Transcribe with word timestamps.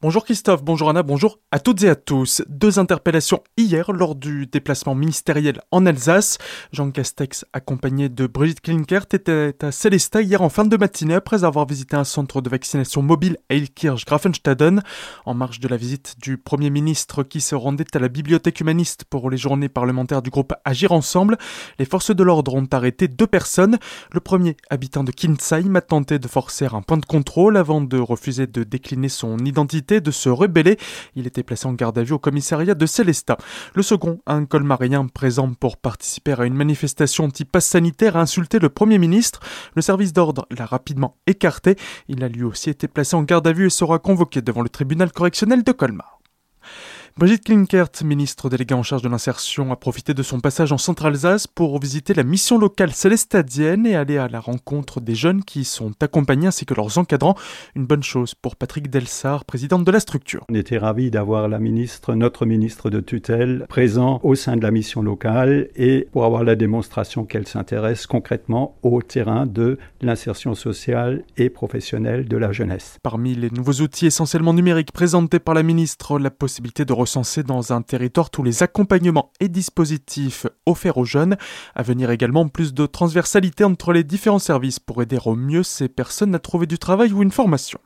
Bonjour 0.00 0.24
Christophe, 0.24 0.62
bonjour 0.62 0.90
Anna, 0.90 1.02
bonjour 1.02 1.40
à 1.50 1.58
toutes 1.58 1.82
et 1.82 1.88
à 1.88 1.96
tous. 1.96 2.40
Deux 2.48 2.78
interpellations 2.78 3.42
hier 3.56 3.90
lors 3.90 4.14
du 4.14 4.46
déplacement 4.46 4.94
ministériel 4.94 5.60
en 5.72 5.86
Alsace. 5.86 6.38
Jean 6.70 6.92
Castex, 6.92 7.44
accompagné 7.52 8.08
de 8.08 8.28
Brigitte 8.28 8.60
Klinkert, 8.60 9.06
était 9.12 9.56
à 9.60 9.72
Célestat 9.72 10.22
hier 10.22 10.40
en 10.40 10.50
fin 10.50 10.64
de 10.64 10.76
matinée 10.76 11.14
après 11.14 11.42
avoir 11.42 11.66
visité 11.66 11.96
un 11.96 12.04
centre 12.04 12.40
de 12.40 12.48
vaccination 12.48 13.02
mobile 13.02 13.38
à 13.50 13.54
Ilkirch-Grafenstaden. 13.54 14.82
En 15.26 15.34
marge 15.34 15.58
de 15.58 15.66
la 15.66 15.76
visite 15.76 16.14
du 16.22 16.38
Premier 16.38 16.70
ministre 16.70 17.24
qui 17.24 17.40
se 17.40 17.56
rendait 17.56 17.96
à 17.96 17.98
la 17.98 18.08
bibliothèque 18.08 18.60
humaniste 18.60 19.02
pour 19.04 19.30
les 19.30 19.36
journées 19.36 19.68
parlementaires 19.68 20.22
du 20.22 20.30
groupe 20.30 20.54
Agir 20.64 20.92
Ensemble, 20.92 21.38
les 21.80 21.84
forces 21.86 22.14
de 22.14 22.22
l'ordre 22.22 22.54
ont 22.54 22.68
arrêté 22.70 23.08
deux 23.08 23.26
personnes. 23.26 23.78
Le 24.12 24.20
premier, 24.20 24.56
habitant 24.70 25.02
de 25.02 25.10
Kinsheim, 25.10 25.74
a 25.74 25.80
tenté 25.80 26.20
de 26.20 26.28
forcer 26.28 26.66
un 26.72 26.82
point 26.82 26.98
de 26.98 27.04
contrôle 27.04 27.56
avant 27.56 27.80
de 27.80 27.98
refuser 27.98 28.46
de 28.46 28.62
décliner 28.62 29.08
son 29.08 29.38
identité 29.38 29.87
de 29.88 30.10
se 30.10 30.28
rebeller. 30.28 30.78
Il 31.16 31.26
était 31.26 31.42
placé 31.42 31.66
en 31.66 31.72
garde 31.72 31.98
à 31.98 32.02
vue 32.02 32.12
au 32.12 32.18
commissariat 32.18 32.74
de 32.74 32.86
Célestat. 32.86 33.38
Le 33.74 33.82
second, 33.82 34.20
un 34.26 34.44
colmarien 34.44 35.06
présent 35.06 35.52
pour 35.52 35.76
participer 35.76 36.34
à 36.38 36.44
une 36.44 36.54
manifestation 36.54 37.24
anti-pass 37.24 37.66
sanitaire, 37.66 38.16
a 38.16 38.20
insulté 38.20 38.58
le 38.58 38.68
Premier 38.68 38.98
ministre. 38.98 39.40
Le 39.74 39.82
service 39.82 40.12
d'ordre 40.12 40.46
l'a 40.50 40.66
rapidement 40.66 41.16
écarté. 41.26 41.76
Il 42.08 42.22
a 42.22 42.28
lui 42.28 42.44
aussi 42.44 42.70
été 42.70 42.88
placé 42.88 43.16
en 43.16 43.22
garde 43.22 43.46
à 43.46 43.52
vue 43.52 43.66
et 43.66 43.70
sera 43.70 43.98
convoqué 43.98 44.42
devant 44.42 44.62
le 44.62 44.68
tribunal 44.68 45.12
correctionnel 45.12 45.64
de 45.64 45.72
Colmar. 45.72 46.17
Brigitte 47.18 47.46
Klinkert, 47.46 47.90
ministre 48.04 48.48
déléguée 48.48 48.76
en 48.76 48.84
charge 48.84 49.02
de 49.02 49.08
l'insertion, 49.08 49.72
a 49.72 49.76
profité 49.76 50.14
de 50.14 50.22
son 50.22 50.38
passage 50.38 50.70
en 50.70 50.78
Centre-Alsace 50.78 51.48
pour 51.48 51.80
visiter 51.80 52.14
la 52.14 52.22
mission 52.22 52.58
locale 52.58 52.92
célestadienne 52.92 53.86
et 53.86 53.96
aller 53.96 54.18
à 54.18 54.28
la 54.28 54.38
rencontre 54.38 55.00
des 55.00 55.16
jeunes 55.16 55.42
qui 55.42 55.64
sont 55.64 55.90
accompagnés 56.00 56.46
ainsi 56.46 56.64
que 56.64 56.74
leurs 56.74 56.96
encadrants. 56.96 57.34
Une 57.74 57.86
bonne 57.86 58.04
chose 58.04 58.36
pour 58.36 58.54
Patrick 58.54 58.88
Delsart, 58.88 59.44
présidente 59.46 59.82
de 59.82 59.90
la 59.90 59.98
structure. 59.98 60.44
On 60.48 60.54
était 60.54 60.78
ravis 60.78 61.10
d'avoir 61.10 61.48
la 61.48 61.58
ministre, 61.58 62.14
notre 62.14 62.46
ministre 62.46 62.88
de 62.88 63.00
tutelle, 63.00 63.66
présent 63.68 64.20
au 64.22 64.36
sein 64.36 64.54
de 64.54 64.62
la 64.62 64.70
mission 64.70 65.02
locale 65.02 65.70
et 65.74 66.06
pour 66.12 66.24
avoir 66.24 66.44
la 66.44 66.54
démonstration 66.54 67.24
qu'elle 67.24 67.48
s'intéresse 67.48 68.06
concrètement 68.06 68.76
au 68.84 69.02
terrain 69.02 69.44
de 69.44 69.78
l'insertion 70.02 70.54
sociale 70.54 71.24
et 71.36 71.50
professionnelle 71.50 72.28
de 72.28 72.36
la 72.36 72.52
jeunesse. 72.52 72.98
Parmi 73.02 73.34
les 73.34 73.50
nouveaux 73.50 73.82
outils 73.82 74.06
essentiellement 74.06 74.54
numériques 74.54 74.92
présentés 74.92 75.40
par 75.40 75.56
la 75.56 75.64
ministre, 75.64 76.20
la 76.20 76.30
possibilité 76.30 76.84
de 76.84 76.92
recenser 77.08 77.42
dans 77.42 77.72
un 77.72 77.80
territoire 77.80 78.28
tous 78.28 78.42
les 78.42 78.62
accompagnements 78.62 79.32
et 79.40 79.48
dispositifs 79.48 80.46
offerts 80.66 80.98
aux 80.98 81.06
jeunes. 81.06 81.38
À 81.74 81.82
venir 81.82 82.10
également 82.10 82.48
plus 82.48 82.74
de 82.74 82.84
transversalité 82.84 83.64
entre 83.64 83.94
les 83.94 84.04
différents 84.04 84.38
services 84.38 84.78
pour 84.78 85.00
aider 85.00 85.18
au 85.24 85.34
mieux 85.34 85.62
ces 85.62 85.88
personnes 85.88 86.34
à 86.34 86.38
trouver 86.38 86.66
du 86.66 86.78
travail 86.78 87.12
ou 87.12 87.22
une 87.22 87.30
formation. 87.30 87.80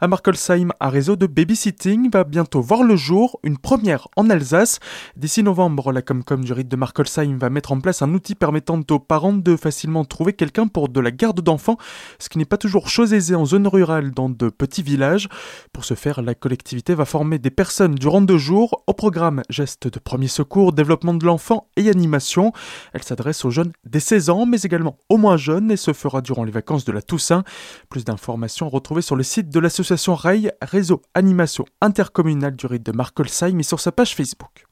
À 0.00 0.08
Markolsheim, 0.08 0.70
un 0.80 0.88
réseau 0.88 1.16
de 1.16 1.26
babysitting 1.26 2.10
va 2.10 2.24
bientôt 2.24 2.62
voir 2.62 2.82
le 2.82 2.96
jour, 2.96 3.38
une 3.42 3.58
première 3.58 4.08
en 4.16 4.30
Alsace. 4.30 4.78
D'ici 5.16 5.42
novembre, 5.42 5.92
la 5.92 6.00
Comcom 6.00 6.42
du 6.42 6.54
rite 6.54 6.68
de 6.68 6.76
Markolsheim 6.76 7.36
va 7.36 7.50
mettre 7.50 7.72
en 7.72 7.80
place 7.80 8.00
un 8.00 8.14
outil 8.14 8.34
permettant 8.34 8.80
aux 8.90 8.98
parents 8.98 9.34
de 9.34 9.56
facilement 9.56 10.06
trouver 10.06 10.32
quelqu'un 10.32 10.68
pour 10.68 10.88
de 10.88 11.00
la 11.00 11.10
garde 11.10 11.42
d'enfants, 11.42 11.76
ce 12.18 12.30
qui 12.30 12.38
n'est 12.38 12.46
pas 12.46 12.56
toujours 12.56 12.88
chose 12.88 13.12
aisée 13.12 13.34
en 13.34 13.44
zone 13.44 13.66
rurale 13.66 14.12
dans 14.12 14.30
de 14.30 14.48
petits 14.48 14.82
villages. 14.82 15.28
Pour 15.72 15.84
ce 15.84 15.94
faire, 15.94 16.22
la 16.22 16.34
collectivité 16.34 16.94
va 16.94 17.04
former 17.04 17.38
des 17.38 17.50
personnes 17.50 17.94
durant 17.94 18.22
deux 18.22 18.38
jours 18.38 18.82
au 18.86 18.94
programme 18.94 19.42
Gestes 19.50 19.88
de 19.88 19.98
premier 19.98 20.28
secours, 20.28 20.72
développement 20.72 21.14
de 21.14 21.26
l'enfant 21.26 21.68
et 21.76 21.90
animation. 21.90 22.52
Elle 22.94 23.02
s'adresse 23.02 23.44
aux 23.44 23.50
jeunes 23.50 23.72
dès 23.84 24.00
16 24.00 24.30
ans, 24.30 24.46
mais 24.46 24.62
également 24.62 24.96
aux 25.08 25.18
moins 25.18 25.36
jeunes 25.36 25.70
et 25.70 25.76
se 25.76 25.92
fera 25.92 26.22
durant 26.22 26.44
les 26.44 26.52
vacances 26.52 26.84
de 26.84 26.92
la 26.92 27.02
Toussaint. 27.02 27.44
Plus 27.88 28.04
d'informations 28.04 28.68
retrouvées 28.68 29.02
sur 29.02 29.16
le 29.16 29.22
site 29.22 29.39
de 29.48 29.60
l'association 29.60 30.14
RAI, 30.14 30.52
Réseau 30.62 31.02
Animation 31.14 31.64
Intercommunale 31.80 32.56
du 32.56 32.66
rite 32.66 32.84
de 32.84 32.92
Markolsheim, 32.92 33.58
est 33.58 33.62
sur 33.62 33.80
sa 33.80 33.92
page 33.92 34.14
Facebook. 34.14 34.66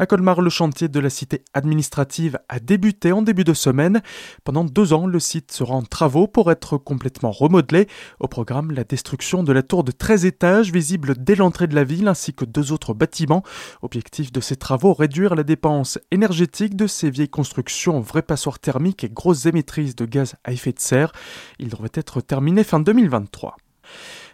À 0.00 0.06
Colmar, 0.06 0.40
le 0.40 0.48
chantier 0.48 0.88
de 0.88 0.98
la 0.98 1.10
cité 1.10 1.44
administrative 1.52 2.38
a 2.48 2.58
débuté 2.58 3.12
en 3.12 3.20
début 3.20 3.44
de 3.44 3.52
semaine. 3.52 4.00
Pendant 4.44 4.64
deux 4.64 4.94
ans, 4.94 5.06
le 5.06 5.20
site 5.20 5.52
sera 5.52 5.74
en 5.74 5.82
travaux 5.82 6.26
pour 6.26 6.50
être 6.50 6.78
complètement 6.78 7.30
remodelé. 7.30 7.86
Au 8.18 8.26
programme, 8.26 8.70
la 8.70 8.84
destruction 8.84 9.42
de 9.42 9.52
la 9.52 9.62
tour 9.62 9.84
de 9.84 9.92
13 9.92 10.24
étages 10.24 10.72
visible 10.72 11.16
dès 11.18 11.34
l'entrée 11.34 11.66
de 11.66 11.74
la 11.74 11.84
ville 11.84 12.08
ainsi 12.08 12.32
que 12.32 12.46
deux 12.46 12.72
autres 12.72 12.94
bâtiments. 12.94 13.42
Objectif 13.82 14.32
de 14.32 14.40
ces 14.40 14.56
travaux, 14.56 14.94
réduire 14.94 15.34
la 15.34 15.42
dépense 15.42 15.98
énergétique 16.10 16.76
de 16.76 16.86
ces 16.86 17.10
vieilles 17.10 17.28
constructions 17.28 18.00
vraies 18.00 18.22
passoires 18.22 18.58
thermiques 18.58 19.04
et 19.04 19.10
grosses 19.10 19.44
émettrices 19.44 19.96
de 19.96 20.06
gaz 20.06 20.34
à 20.44 20.52
effet 20.52 20.72
de 20.72 20.80
serre. 20.80 21.12
Il 21.58 21.68
devrait 21.68 21.90
être 21.92 22.22
terminé 22.22 22.64
fin 22.64 22.80
2023. 22.80 23.54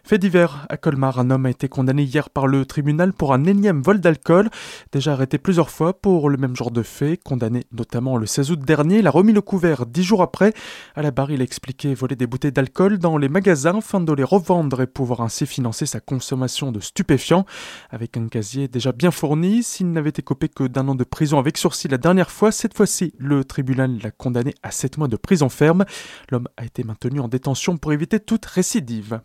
Fait 0.07 0.19
divers, 0.19 0.67
à 0.69 0.77
Colmar, 0.77 1.19
un 1.19 1.31
homme 1.31 1.47
a 1.47 1.51
été 1.51 1.69
condamné 1.69 2.05
hier 2.05 2.31
par 2.31 2.47
le 2.47 2.65
tribunal 2.65 3.13
pour 3.13 3.35
un 3.35 3.43
énième 3.43 3.83
vol 3.83 3.99
d'alcool. 3.99 4.51
Déjà 4.93 5.15
arrêté 5.15 5.37
plusieurs 5.37 5.69
fois 5.69 6.01
pour 6.01 6.31
le 6.31 6.37
même 6.37 6.55
genre 6.55 6.71
de 6.71 6.85
fait, 6.85 7.17
condamné 7.17 7.65
notamment 7.73 8.17
le 8.17 8.25
16 8.25 8.53
août 8.53 8.61
dernier, 8.61 9.01
il 9.01 9.09
a 9.09 9.11
remis 9.11 9.33
le 9.33 9.41
couvert 9.41 9.85
dix 9.85 10.05
jours 10.05 10.23
après. 10.23 10.55
À 10.95 11.03
la 11.03 11.11
barre, 11.11 11.33
il 11.33 11.41
a 11.41 11.45
expliqué 11.45 11.93
voler 11.93 12.15
des 12.15 12.29
bouteilles 12.29 12.53
d'alcool 12.53 12.99
dans 12.99 13.19
les 13.19 13.29
magasins 13.29 13.79
afin 13.79 13.99
de 13.99 14.13
les 14.13 14.23
revendre 14.23 14.81
et 14.81 14.87
pouvoir 14.87 15.23
ainsi 15.23 15.45
financer 15.45 15.87
sa 15.87 15.99
consommation 15.99 16.71
de 16.71 16.79
stupéfiants. 16.79 17.45
Avec 17.91 18.17
un 18.17 18.29
casier 18.29 18.69
déjà 18.69 18.93
bien 18.93 19.11
fourni, 19.11 19.65
s'il 19.65 19.91
n'avait 19.91 20.11
été 20.11 20.23
copé 20.23 20.49
que 20.49 20.69
d'un 20.69 20.87
an 20.87 20.95
de 20.95 21.03
prison 21.03 21.41
avec 21.41 21.59
sursis 21.59 21.89
la 21.89 21.99
dernière 21.99 22.31
fois, 22.31 22.53
cette 22.53 22.77
fois-ci, 22.77 23.13
le 23.19 23.45
tribunal 23.45 23.99
l'a 24.01 24.13
condamné 24.13 24.55
à 24.63 24.71
sept 24.71 24.99
mois 24.99 25.09
de 25.09 25.17
prison 25.17 25.49
ferme. 25.49 25.85
L'homme 26.31 26.47
a 26.57 26.65
été 26.65 26.85
maintenu 26.85 27.19
en 27.19 27.27
détention 27.27 27.77
pour 27.77 27.93
éviter 27.93 28.21
toute 28.21 28.47
récidive. 28.47 29.21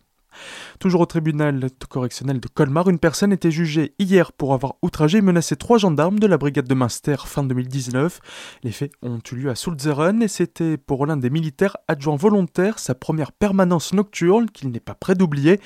Toujours 0.78 1.00
au 1.00 1.06
tribunal 1.06 1.68
correctionnel 1.88 2.40
de 2.40 2.48
Colmar, 2.48 2.88
une 2.88 2.98
personne 2.98 3.32
était 3.32 3.50
jugée 3.50 3.94
hier 3.98 4.32
pour 4.32 4.54
avoir 4.54 4.74
outragé 4.82 5.18
et 5.18 5.22
menacé 5.22 5.56
trois 5.56 5.78
gendarmes 5.78 6.18
de 6.18 6.26
la 6.26 6.38
brigade 6.38 6.66
de 6.66 6.74
Münster 6.74 7.16
fin 7.26 7.42
2019. 7.44 8.20
Les 8.62 8.72
faits 8.72 8.92
ont 9.02 9.20
eu 9.30 9.34
lieu 9.36 9.50
à 9.50 9.54
Sulzeren 9.54 10.22
et 10.22 10.28
c'était 10.28 10.76
pour 10.76 11.06
l'un 11.06 11.16
des 11.16 11.30
militaires 11.30 11.76
adjoints 11.88 12.16
volontaires 12.16 12.78
sa 12.78 12.94
première 12.94 13.32
permanence 13.32 13.92
nocturne 13.92 14.50
qu'il 14.50 14.70
n'est 14.70 14.80
pas 14.80 14.94
prêt 14.94 15.14
d'oublier. 15.14 15.60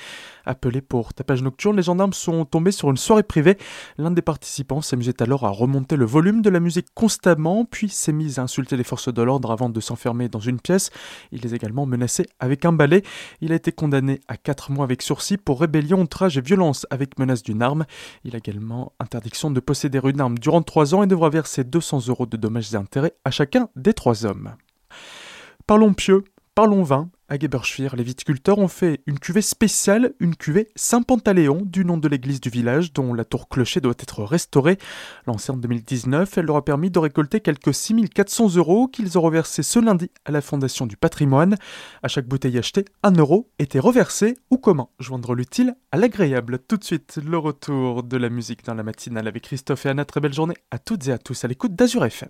Appelé 0.47 0.79
pour 0.79 1.13
tapage 1.13 1.43
nocturne, 1.43 1.75
les 1.75 1.83
gendarmes 1.83 2.13
sont 2.13 2.45
tombés 2.45 2.71
sur 2.71 2.89
une 2.89 2.95
soirée 2.95 3.23
privée. 3.23 3.57
L'un 3.97 4.11
des 4.11 4.21
participants 4.21 4.81
s'amusait 4.81 5.21
alors 5.21 5.45
à 5.45 5.49
remonter 5.49 5.97
le 5.97 6.05
volume 6.05 6.41
de 6.41 6.49
la 6.49 6.61
musique 6.61 6.87
constamment, 6.93 7.65
puis 7.65 7.89
s'est 7.89 8.13
mis 8.13 8.39
à 8.39 8.43
insulter 8.43 8.77
les 8.77 8.85
forces 8.85 9.13
de 9.13 9.21
l'ordre 9.21 9.51
avant 9.51 9.69
de 9.69 9.79
s'enfermer 9.81 10.29
dans 10.29 10.39
une 10.39 10.61
pièce. 10.61 10.89
Il 11.33 11.41
les 11.41 11.51
a 11.51 11.57
également 11.57 11.85
menacés 11.85 12.27
avec 12.39 12.63
un 12.63 12.71
balai. 12.71 13.03
Il 13.41 13.51
a 13.51 13.55
été 13.55 13.73
condamné 13.73 14.21
à 14.29 14.37
4 14.37 14.71
mois 14.71 14.85
avec 14.85 15.01
sursis 15.01 15.35
pour 15.35 15.59
rébellion, 15.59 15.99
outrage 15.99 16.37
et 16.37 16.41
violence 16.41 16.87
avec 16.91 17.19
menace 17.19 17.43
d'une 17.43 17.61
arme. 17.61 17.85
Il 18.23 18.33
a 18.33 18.37
également 18.37 18.93
interdiction 19.01 19.51
de 19.51 19.59
posséder 19.59 19.99
une 20.05 20.21
arme 20.21 20.39
durant 20.39 20.61
3 20.61 20.95
ans 20.95 21.03
et 21.03 21.07
devra 21.07 21.29
verser 21.29 21.65
200 21.65 22.07
euros 22.07 22.25
de 22.25 22.37
dommages 22.37 22.73
et 22.73 22.77
intérêts 22.77 23.15
à 23.25 23.31
chacun 23.31 23.67
des 23.75 23.93
trois 23.93 24.25
hommes. 24.25 24.55
Parlons 25.65 25.93
pieux, 25.93 26.23
parlons 26.55 26.83
vin. 26.83 27.09
À 27.29 27.37
Geberschwir, 27.37 27.97
les 27.97 28.03
viticulteurs 28.03 28.57
ont 28.57 28.69
fait 28.69 29.01
une 29.05 29.19
cuvée 29.19 29.41
spéciale, 29.41 30.13
une 30.21 30.37
cuvée 30.37 30.69
Saint-Pantaléon, 30.77 31.61
du 31.65 31.83
nom 31.83 31.97
de 31.97 32.07
l'église 32.07 32.39
du 32.39 32.49
village, 32.49 32.93
dont 32.93 33.13
la 33.13 33.25
tour 33.25 33.49
clocher 33.49 33.81
doit 33.81 33.95
être 33.99 34.23
restaurée. 34.23 34.77
Lancée 35.25 35.51
en 35.51 35.57
2019, 35.57 36.37
elle 36.37 36.45
leur 36.45 36.55
a 36.55 36.63
permis 36.63 36.89
de 36.89 36.99
récolter 36.99 37.41
quelques 37.41 37.73
6400 37.73 38.55
euros 38.55 38.87
qu'ils 38.87 39.17
auront 39.17 39.29
versés 39.29 39.61
ce 39.61 39.77
lundi 39.79 40.09
à 40.23 40.31
la 40.31 40.39
Fondation 40.39 40.85
du 40.85 40.95
patrimoine. 40.95 41.57
À 42.01 42.07
chaque 42.07 42.27
bouteille 42.27 42.57
achetée, 42.57 42.85
un 43.03 43.11
euro 43.11 43.49
était 43.59 43.79
reversé, 43.79 44.37
ou 44.49 44.57
comment 44.57 44.91
joindre 44.97 45.35
l'utile 45.35 45.75
à 45.91 45.97
l'agréable? 45.97 46.59
Tout 46.65 46.77
de 46.77 46.85
suite, 46.85 47.19
le 47.21 47.37
retour 47.37 48.03
de 48.03 48.15
la 48.15 48.29
musique 48.29 48.63
dans 48.63 48.73
la 48.73 48.83
matinale 48.83 49.27
avec 49.27 49.43
Christophe 49.43 49.85
et 49.85 49.89
Anna. 49.89 50.05
Très 50.05 50.21
belle 50.21 50.33
journée 50.33 50.55
à 50.71 50.79
toutes 50.79 51.09
et 51.09 51.11
à 51.11 51.17
tous 51.17 51.43
à 51.43 51.49
l'écoute 51.49 51.75
d'Azur 51.75 52.05
FM. 52.05 52.29